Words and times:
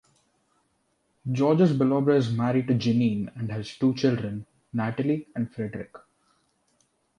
Georges 1.31 1.73
Belaubre 1.73 2.15
is 2.17 2.31
married 2.33 2.67
to 2.67 2.73
Jeanine 2.73 3.31
and 3.35 3.51
has 3.51 3.77
two 3.77 3.93
children, 3.93 4.47
Natalie 4.73 5.27
and 5.35 5.53
Frédéric. 5.53 5.89